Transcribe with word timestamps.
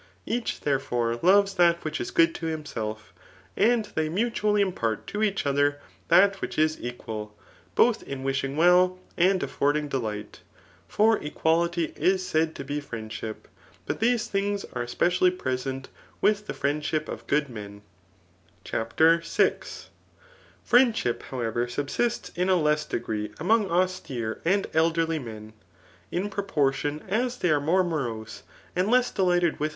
Each, 0.25 0.59
therefore, 0.61 1.19
loves 1.21 1.53
that 1.53 1.83
which 1.83 2.01
is 2.01 2.09
good 2.09 2.33
to 2.33 2.47
himself, 2.47 3.13
and 3.55 3.85
they 3.93 4.09
mutually 4.09 4.59
impart 4.59 5.05
to 5.05 5.21
each 5.21 5.45
other 5.45 5.77
that 6.07 6.41
which 6.41 6.57
is 6.57 6.81
equal, 6.81 7.37
both 7.75 8.01
in 8.01 8.23
wishing 8.23 8.57
well 8.57 8.97
and 9.15 9.43
affording 9.43 9.87
delight; 9.87 10.39
for 10.87 11.19
equality 11.23 11.93
is 11.95 12.25
said 12.27 12.55
to 12.55 12.63
be 12.63 12.79
friendship. 12.81 13.47
But 13.85 13.99
these 13.99 14.25
things 14.27 14.65
are 14.73 14.81
especially 14.81 15.29
present 15.29 15.87
with 16.19 16.47
the 16.47 16.55
friendship 16.55 17.07
of 17.07 17.27
good 17.27 17.47
men. 17.47 17.83
Digitized 18.65 18.71
by 18.71 18.71
Google 18.71 18.89
300 19.21 19.21
TH£ 19.21 19.21
KiCOBf 19.21 19.21
ACHEAN 19.21 19.21
jlOQK 19.21 19.21
VII^ 19.21 19.23
CHAPTER 19.23 19.23
VI, 19.23 19.89
Friendship, 20.63 21.23
however, 21.29 21.67
subsists 21.67 22.29
in 22.29 22.49
a 22.49 22.55
less 22.55 22.85
degree 22.87 23.31
among 23.39 23.69
austere 23.69 24.41
and 24.43 24.65
elderly 24.73 25.19
men, 25.19 25.53
in 26.09 26.31
proportion 26.31 27.03
as 27.07 27.37
they 27.37 27.51
are 27.51 27.61
more 27.61 27.83
morose, 27.83 28.41
and 28.75 28.87
less 28.89 29.11
deHghted 29.11 29.59
with. 29.59 29.69